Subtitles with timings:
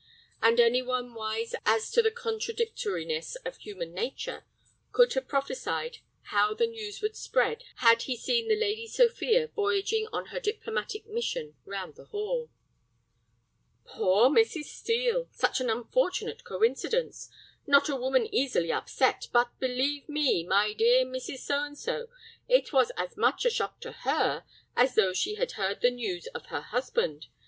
[0.41, 4.47] And any one wise as to the contradictoriness of human nature
[4.91, 5.99] could have prophesied
[6.31, 11.05] how the news would spread had he seen the Lady Sophia voyaging on her diplomatic
[11.05, 12.49] mission round the hall.
[13.85, 14.63] "Poor Mrs.
[14.63, 15.27] Steel!
[15.31, 17.29] Such an unfortunate coincidence!
[17.67, 21.41] Not a woman easily upset, but, believe me, my dear Mrs.
[21.41, 22.07] So and So,
[22.49, 24.45] it was as much a shock to her
[24.75, 27.27] as though she had heard bad news of her husband.